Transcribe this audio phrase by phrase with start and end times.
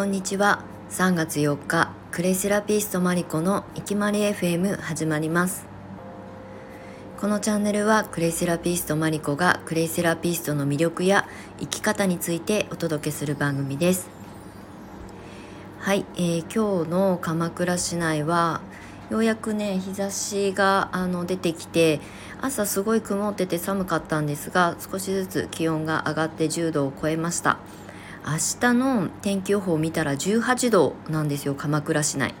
[0.00, 0.64] こんにちは。
[0.88, 5.66] 3月4日クレイセラピストマリコのいきまり FM 始まります。
[7.20, 11.28] このチャンネルはクレイセラピストマリコがクレイセラピストの魅力や
[11.58, 14.08] 生き方についてお届けする番組です。
[15.80, 18.62] はい、えー、今日の鎌倉市内は
[19.10, 22.00] ようやくね日差しがあの出てきて
[22.40, 27.58] 朝すごい曇ってて寒かったんですが少しずつ気温が上がって10度を超えました。
[28.26, 32.34] 明日の天気予報を見たら18度なんですよ鎌倉市内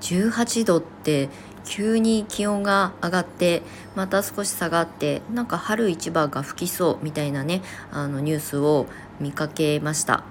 [0.00, 1.28] 18度って
[1.64, 3.62] 急に気温が上がって
[3.94, 7.62] また少し下がってなんか春一番が吹きそうみたいなね
[7.92, 8.86] あのニュースを
[9.20, 10.24] 見かけました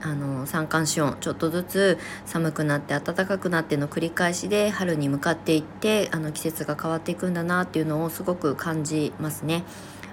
[0.00, 9.64] あの三寒四温ちょっとずつ寒くなって暖かくなっての繰り返しで春に向かっていってあの季節が変わっていくんだなっていうのをすごく感じますね。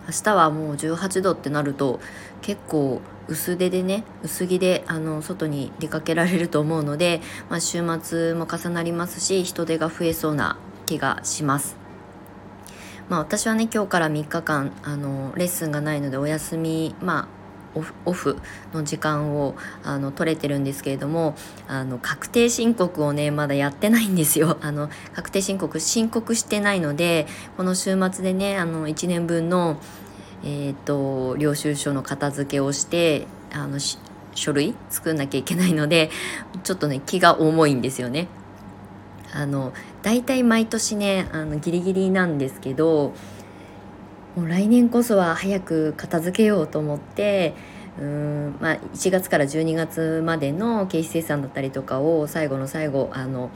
[0.07, 1.99] 明日はもう18度ってなると
[2.41, 11.75] 結構薄手でね薄着であの外に出かけられると思うので、まあ、週末も重なりますし人手が増えそうな気がします。
[13.09, 17.34] まあ、私はね今日から3日間あのレッスンがないのでお休みまあ
[18.05, 18.37] オフ
[18.73, 21.35] の時間をあの取れてるんですけれども
[21.67, 29.77] あの確定申告をねまだやってないんですよ あの確定申告申告してないのでこの週末でねあの1年分の
[30.47, 36.11] えーと、領収書の片付けをしてあの書類作んなきゃいけないので
[36.63, 38.27] ちょっとね気が重いんですよね。
[39.33, 43.13] あの大体毎年ねあのギリギリなんですけど
[44.35, 47.53] もう来年こそは早く片付けようと思って
[47.99, 53.51] うんまあ、1月から12月までの経費精算だったりとかを最後の最後あの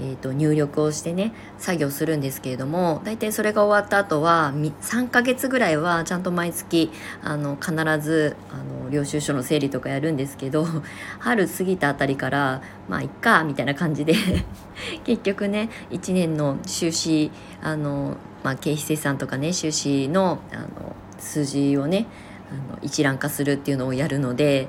[0.00, 6.90] えーと、入力をしてね作業するんですけれども大体それが終わった後は3ヶ月ぐらいはちゃんと毎月
[7.22, 10.66] あの必ずあの領収書の整理とかやるんですけど
[11.18, 14.14] 春過ぎたあたりからまあいっかみたいな感じで
[15.04, 17.30] 結局ね1年の収支
[17.62, 22.06] あの、まあ、経費精算とかね収支のあの数字をね
[22.50, 24.68] あの一覧化するっていうのをやるので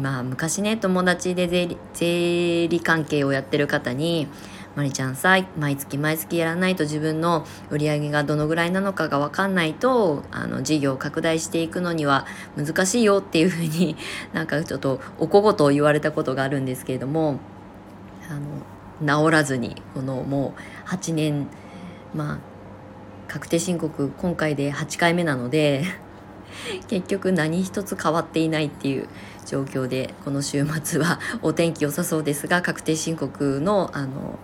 [0.00, 4.28] まあ昔ね友達で税理税理関係をやってる方に
[4.74, 13.96] まりちゃんさ毎月毎月やらないと自分の売り上げがどのぐらいなのかが分かんないとあの事業を拡大していくのには難しいよっていうふうに
[14.32, 17.38] なんかちょっとおこごと言われたことがあるんですけれども
[18.30, 20.54] あの治らずにこのも
[20.86, 21.48] う8年
[22.14, 22.38] まあ
[23.28, 25.84] 確定申告今回で8回目なので
[26.88, 29.08] 結局何一つ変わっていないっていう
[29.46, 34.38] 状況でこの週末はお天気良さそうですが確定申告のあの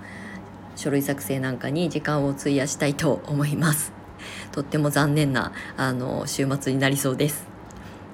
[0.79, 3.93] 書類作成なんかに時間を費やしたいと思います。
[4.53, 7.45] とっても残念なあの週末になりそうです。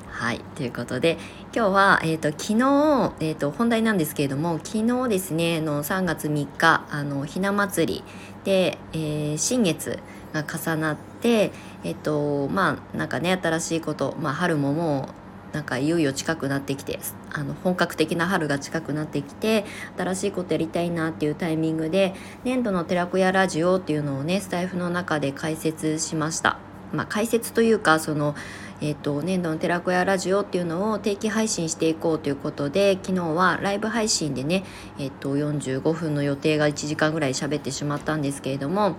[0.08, 0.40] はい。
[0.56, 1.18] ということで
[1.54, 8.04] 今日は、えーと、昨日、えーと、本題なんですけれども昨日ですねの3月3日あのひな祭り
[8.44, 9.98] で、えー、新月
[10.32, 11.52] が重なって
[11.82, 15.23] えっ、ー、とまあなんかね新しいこと、まあ、春ももう
[15.54, 16.98] なんかいよいよ近くなってきて
[17.32, 19.64] あの本格的な春が近くなってきて
[19.96, 26.58] 新しいことやりたいなっていうタイミングで年度の寺子屋ラジオっていうのをねスタイフの中で解説しました。
[26.92, 28.36] まあ、解説というかその、
[28.80, 34.64] えーと、年度の寺子屋ラジオっていうのを定期配信していこうということで昨日はライブ配信でね、
[34.98, 38.94] えーと45分の予定が1時間ぐらい喋ってしまったんですけれども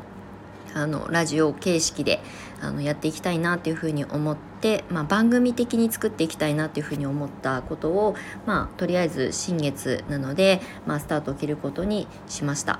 [0.75, 2.19] あのラジオ形式で
[2.61, 12.79] あのやっていきたいなっていうふうに思って、まあ、番組的に作っていきたいなっていうふうに思ったことを、まあ、とりあえず新月なので、まあ、スタートを切ることにしました。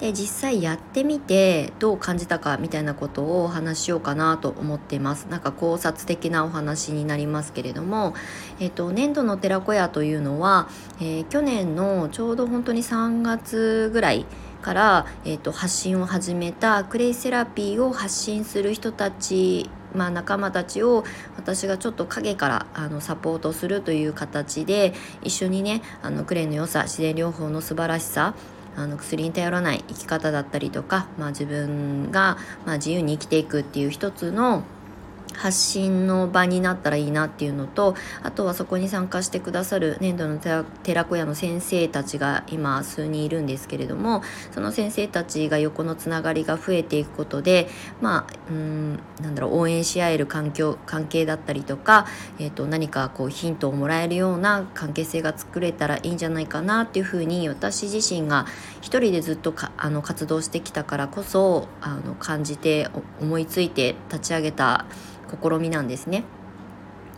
[0.00, 8.14] で実際やってみてどう感じたかみたいなことをお話ししようかなと思っていますなんか考察的なお話になりますけれども、
[8.60, 10.68] えっと、年度の寺子屋というのは、
[11.00, 14.24] えー、去年のちょうど本当に3月ぐらい
[14.60, 21.04] から、えーと、発信を始めたクレイセラピーを発信する人たちまあ、仲間たちを
[21.36, 28.34] 私がちょっと陰からあのサポートするという形で一緒にねあのクレイの良さ自然療法の素晴らしさ
[28.76, 34.62] あの薬に頼らない生き方だったりとか、まあ、自分が、まあ、自由に生きていくっていう一つの
[35.34, 44.22] 発信の場になったらいいなっていうのとあとはそこに参加してくださる年度の寺子屋の先生たちが今数人いるんですけれども
[44.52, 47.68] その先生たちが横のつながりが増えていくことで
[48.00, 52.06] まあうんなんだろう応援し合える環境関係だったりとか、
[52.38, 58.46] えー、と何かこうヒントをもらえるような関係性が作れたらいいんじゃないかなっていうふうに私自身が
[58.80, 62.88] 一人でずっとかあの活動してきたからこそあの感じて
[63.20, 64.86] 思いついて立ち上げた
[65.30, 66.24] 試みなんですね。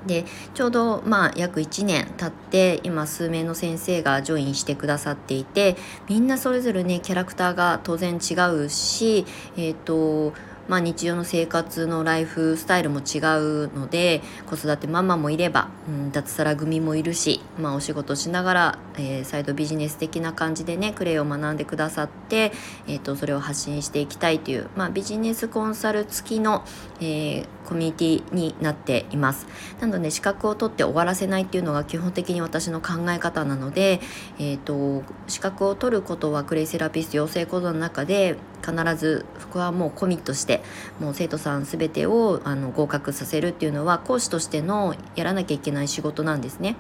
[0.06, 0.24] で
[0.54, 5.76] ちょうどまあ約1年経って今数名の先生がジョインしてくださっていて
[6.08, 9.24] みんなそれぞれねキャラクターが当然違うし
[9.56, 10.32] えっ、ー、と
[10.68, 22.52] まあ、日常の生活のライフスタイルも違うので子育てママもいれば、うん、脱サラ組もいるし、まあ、お仕事しながら、えー、サイドビジネス的な感じでねクレイを学んでくださって、
[22.86, 26.64] えーと、それを発信していきたいという、まあ、ビジネスコンサル付きの、
[27.00, 29.46] えー、コミュニティになっています。
[29.80, 34.00] なので資格を取って終わらせないっていうのが基本的に私の考え方なので、
[34.38, 40.62] えーと、資格を取ることはクレイセラピスト養成講座の中で必ずそこはもうコミットして
[41.00, 46.76] もう生徒さん全てをあの合格させるっていうのは講師としてのやらなきゃいけない仕事なんですね。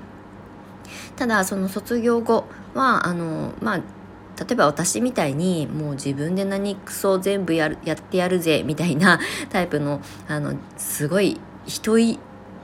[1.16, 2.44] ただその卒業後
[2.74, 9.20] はあのまあ例えば私みたいにもう自分で何クソ全部やるやってやるぜみたいな
[9.50, 12.18] タイプのあのすごい人い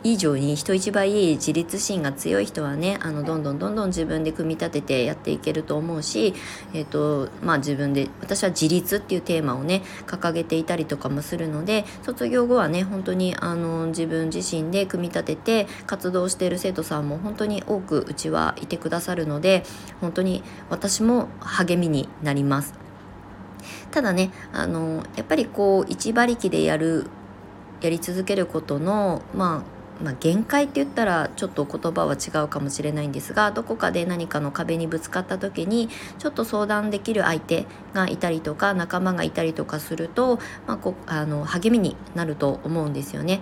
[0.05, 6.35] 以上に人一倍自立心が強い人はねあのどんどんどんどん自分で組み立ててやっていけると思うし、
[6.73, 19.65] えーとまあ、自分で私は自立っていうテーマをね掲げていたりとかもするので卒業後はね本当にあの自分自身で組み立てて活動している生徒さんも本当に多くうちはいてくださるので
[20.01, 22.75] 本当に私も励みになります。
[23.91, 27.07] ただねあのやっぱりこう一馬力でやる
[27.81, 43.41] やり続けることのまあまあ、限界って言ったらちょっと言葉は違うかもしれないんですがどこかで何かの壁にぶつかった時にちょっと相談できる相手がいたりとか仲間がいたりとかすると、まあ、こあの励みになると思うんですよね。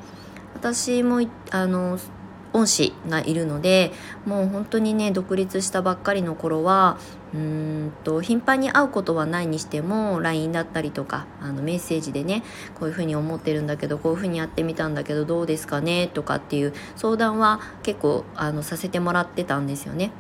[0.55, 1.21] 私も
[1.51, 1.99] あの
[2.57, 3.93] 恩師がいるので
[4.25, 6.97] もう本当にね独立したばっかりの頃は
[7.35, 12.43] うんと頻繁に会うことはないにしても LINE だったりとかあのメッセージでね
[12.79, 16.09] こういうふうに思ってるんだけどこういうふうにやってみたんだけどどうですかね？
[16.09, 20.13] とかっていう相談は結構あのさせてもらってたんですよね。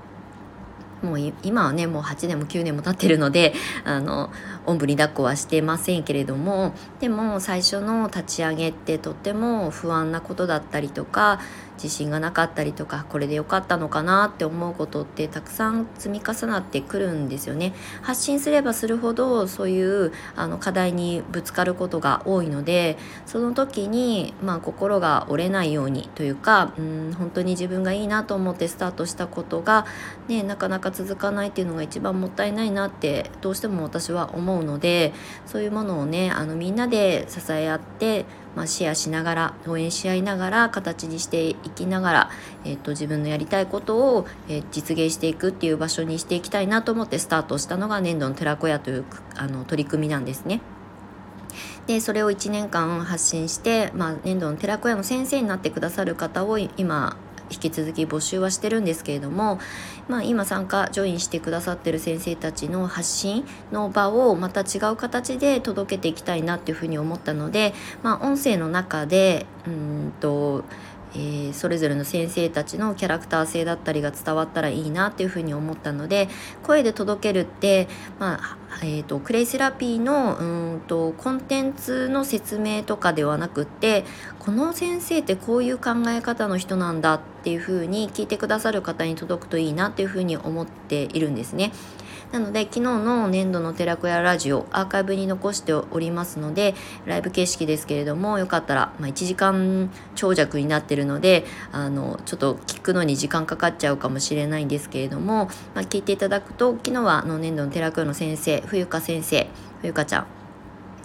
[1.03, 3.53] もう今はねもう8年も9年も経ってるので
[3.85, 4.31] あの
[4.65, 11.39] おんぶに抱っこはしてませんけれどもでも最初の立ち上げってとっても不安なことだったりとか
[11.77, 17.75] 自信がなかったりとかこれで良かったのかなって思うことってたくさん積み重なってくるんですよね。
[18.03, 22.97] 発信すればするほどそういうあの課題にぶつかることが多いので
[23.27, 29.87] その時に、まあ、心が折れないようにというかうん本当に自分がいいなと思ってスタートしたことが、
[30.29, 35.13] ね、なかなか続かないっていうのが一番もったいないなってどうしても私は思うので
[35.47, 38.25] そういうものをねあのみんなで支え合って
[38.57, 42.31] まあ、シェアしながら応援し合いながら形にしていきながら、
[42.65, 49.05] えーと、自分のやりたいことを、えー、実現していくっていう場所にしていきたいなと思ってスタートしたのが粘土の寺子屋という
[49.37, 50.63] あの取り組みなんですね。
[51.87, 57.17] でそれを1年間発信して、まあ、粘土の寺子屋の先生になってくださる方を今
[57.51, 59.59] 引き続き募集はしてるんですけれども、
[60.09, 70.65] まあ、今参加ジョインしてくださってる先生たちの発信の場をまた違う形で届けていきたいなっていうふうに思ったので、まあ、音声の中でうんと
[71.15, 76.29] えー、それぞれの先生たちのキャラクター性だったりが伝わったらいいなっていうふうに思ったので
[76.63, 77.89] 声で届けるって、
[78.19, 84.05] まあえーと、クレイセラピーのうんとコンテンツの説明とかではなくって
[84.39, 91.73] この先生ってこういう考え方の人なんだっていうふうに聞いてくださる方に届くといいなっていうふうに思っているんですね。
[92.33, 109.49] なので昨日の年度の寺子屋ラジオアーカイブに残しておりますのでライブ形式ですけれどもよかったら、まあ、1時間長尺になってるのであのちょっと聞くのに時間かかっちゃうかもしれないんですけれども、まあ、聞いていただくと昨日はの年度の寺子屋の先生冬香先生
[109.81, 110.36] 冬香ちゃん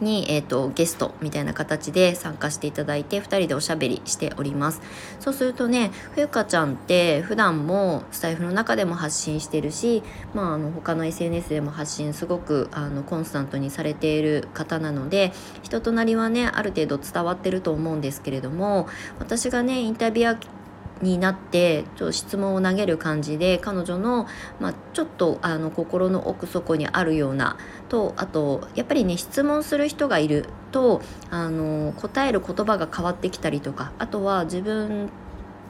[0.01, 4.81] に、えーと、ゲストみたいな形で参加していただいて2人でおしゃべりしております。
[5.19, 10.03] そうするとね冬香ちゃんって普段もスタイフの中でも発信してるし、
[10.33, 15.31] まあ、あの他の SNS でも発信すごくあのコンスタントにされている方なので
[15.63, 18.87] 人となりはねある程度伝わってると思うんですけれども
[19.19, 20.60] 私がねインタビュア
[21.01, 24.27] になってちょっと質問を投げる感じで彼女の、
[24.59, 27.57] まあ、ちょっとあの心の奥底にあるような
[27.89, 35.09] とあとやっぱりね質問する人がいるとあの答える言葉が変わってきたりとかあとは自分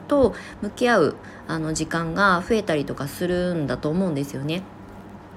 [0.07, 1.15] と向き合う
[1.47, 4.63] あの時間が増えたりとかするんだと思うんですよね。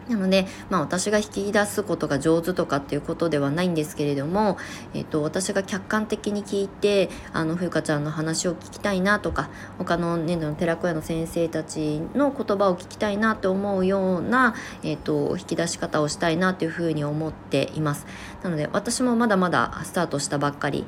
[0.09, 4.59] なので、まあ、私が引き出すことが上手とかっていうことではないんですけれども、
[4.93, 18.07] えっと、私が客観的に聞いてあの冬香ちゃんの話を聞きたいなとか他の年度の寺子屋の先生たちの言葉を聞きたいなと思うような、えっと、引き出し方をしたいなというふうに思っています。
[18.43, 20.85] なので私もまだまだスタートしたばっかり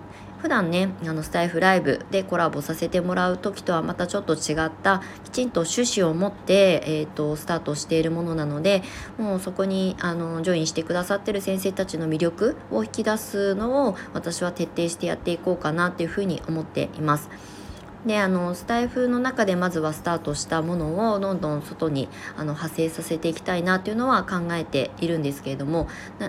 [0.46, 8.84] 普段ねあのスタイフライブでコラボさせてもらう時とはまたちょっと違ったきちんと趣旨を持って、えーと、スタートしているものなので
[9.18, 17.28] もうそこにあのジョインしてくださってる先生たちの魅力を引き出すのを私は徹底してやっていこうかなっていうふうに思っています。
[18.06, 25.88] であのスタイフの中でまずはスタートしたものをどんどん外にあの派生させていきたいなっていうのは考えているんですけれども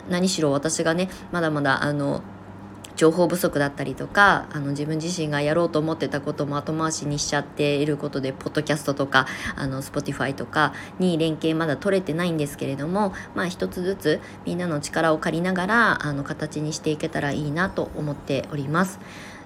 [0.09, 2.24] 何しろ私がねまだまだあの
[2.98, 19.00] 情報不足だったりとかあの自分自身がやろうと思ってたことも後回しにしちゃっていることでポッドキャストとかあの Spotify とかに連携まだ取れてないんですけれどもまあ一つずつみんなの力を借りながらあの形にしていけたらいいなと思っております。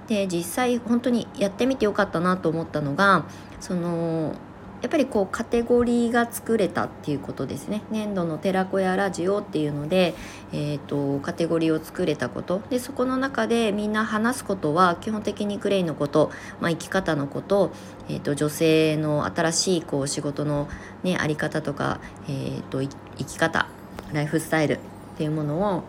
[0.08, 3.26] で実際本当にやってみてよかったなと思ったのが
[3.60, 4.36] その
[4.82, 7.84] やっぱりこうカテゴリーが作れたっていうことですね。
[7.92, 10.16] 年度の寺子屋ラジオっていうので、
[10.54, 12.62] えーと、カテゴリーを作れたこと。
[12.70, 17.72] でそこの中でみんな話すことは基本的にクレイのこと、まあ、生き方のこと,、
[18.10, 20.68] えーと、女性の新しいこう仕事の、
[21.04, 22.90] ね、あり方とか、えーと生
[23.26, 23.68] き方
[24.14, 24.80] ライフスタイルっ
[25.18, 25.84] ていうものを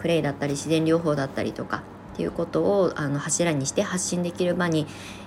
[0.00, 1.82] クレイだったり自然療法だったりとか
[2.14, 4.86] っていうことをあの柱にして発信できる場に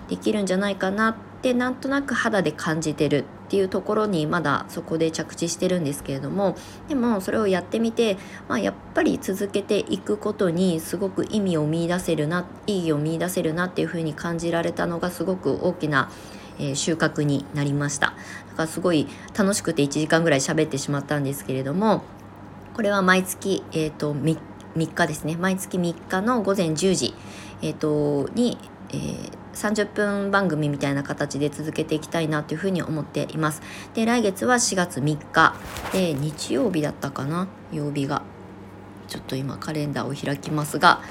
[0.10, 6.56] できるんじゃないかなってなんとなく肌で感じてるっていうところにまだそこで着地してるんですけれども
[6.88, 8.18] でもそれをやってみて、
[8.48, 16.10] まあ、やっぱり続けていくことにすごく意味を見いだせるな意義を見いだせるなっていうふうに感じられたのがすごく大きな
[16.60, 18.08] え、収穫になりました。
[18.50, 22.04] だからすごい楽しくて1時間ぐらい喋ってしまったんですけれども
[22.76, 24.38] これは毎月、えーと、3
[24.76, 25.36] 3日ですね。
[25.36, 27.14] 毎月3日の午前10時、
[27.62, 28.58] えーと、に、
[28.92, 33.62] えー、30分番組みたいな形で続けていきたいなというふうに思っています。
[33.94, 35.56] で来月は4月3日。
[35.92, 37.48] で日曜日だったかな？
[37.72, 38.22] 曜日が。
[39.08, 41.02] ちょっと今カレンダーを開きますが、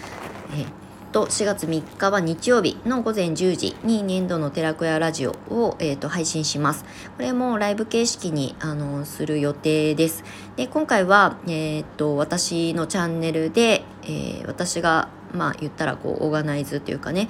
[0.53, 0.81] えー
[1.13, 6.85] と4月3日は日曜日の午前10時に年度の寺子屋ラジオを、えーと、配信します。
[7.17, 10.23] これもライブ形式にあのする予定です。
[10.57, 17.29] で今回は、えーと、私のチャンネルで、えー、私がまあ言ったらこうオーガナイズというかね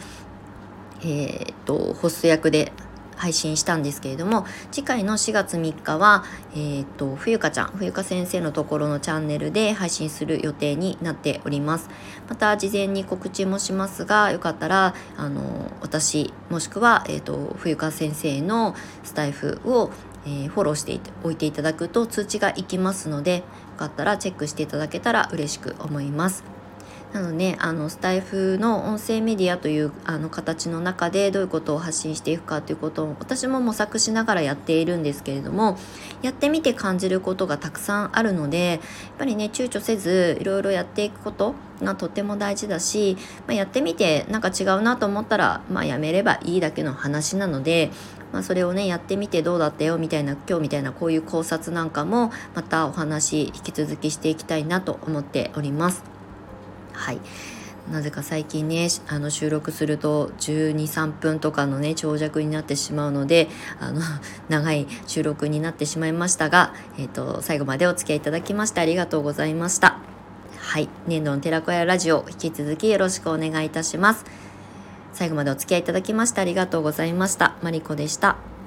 [1.03, 2.73] えーとホスト役で
[3.21, 11.91] 配信したんですけれども次回の4月3日は、えーと、冬香ちゃん冬香先生のところのチャンネルで配信する予定になっております
[12.31, 19.91] また事前に告知もしますがよかったらあの私もしくは、えーと、冬香先生のスタイフを
[20.27, 23.43] えー、フォローしておいていただくと通知がいきますのでよ
[23.79, 26.60] かったらチェックしていただけたら嬉しく思います。
[27.13, 35.77] なのであのスタイフの音声メディアというあの形の中でどういうことを発信していくかということを私も模索しながらやっているんですけれども
[36.23, 38.81] やってみて感じることがたくさんあるのでやっ
[39.19, 47.91] ぱりね躊躇せずいろいろやっていくことがとっても大事だし、まあ、やってみてなんか違うなと思ったら、まあ、やめればいいだけの話なので、
[48.33, 56.20] まあ、それをねやってみてどうだったよみたいな今日みたいなこういう考察なんかもまたお話引き続きしていきたいなと思っております。
[57.01, 57.21] はい。
[57.91, 63.49] なぜか最近ねあの収録すると123分とかのね長尺になってしまうので
[63.81, 64.03] あの
[64.49, 69.99] 長い収録になってしまいましたが、えーと、最後までお付き合いいただきましてありがとうございました。
[70.59, 70.89] はい。
[71.07, 74.25] 年度の寺子屋ラジオ引き続きよろしくお願いいたします。
[75.13, 77.57] 最後までお付き合いいただきましてありがとうございました。
[77.63, 78.60] マリコでした。